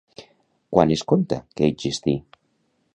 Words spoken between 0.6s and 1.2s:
Quan es